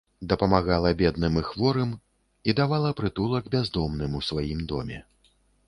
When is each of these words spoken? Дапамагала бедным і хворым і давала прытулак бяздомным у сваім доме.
Дапамагала 0.31 0.91
бедным 1.01 1.37
і 1.41 1.43
хворым 1.49 1.91
і 2.51 2.57
давала 2.61 2.95
прытулак 3.03 3.53
бяздомным 3.59 4.11
у 4.21 4.25
сваім 4.33 4.67
доме. 4.75 4.97